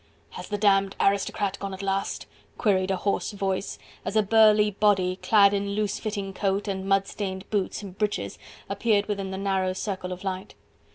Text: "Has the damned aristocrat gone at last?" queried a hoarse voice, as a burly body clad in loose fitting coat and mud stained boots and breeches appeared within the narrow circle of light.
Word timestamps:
"Has 0.31 0.47
the 0.49 0.57
damned 0.57 0.95
aristocrat 0.99 1.59
gone 1.59 1.75
at 1.75 1.83
last?" 1.83 2.25
queried 2.57 2.89
a 2.89 2.95
hoarse 2.95 3.33
voice, 3.33 3.77
as 4.03 4.15
a 4.15 4.23
burly 4.23 4.71
body 4.71 5.17
clad 5.17 5.53
in 5.53 5.75
loose 5.75 5.99
fitting 5.99 6.33
coat 6.33 6.67
and 6.67 6.89
mud 6.89 7.05
stained 7.07 7.47
boots 7.51 7.83
and 7.83 7.95
breeches 7.95 8.39
appeared 8.67 9.05
within 9.05 9.29
the 9.29 9.37
narrow 9.37 9.73
circle 9.73 10.11
of 10.11 10.23
light. 10.23 10.55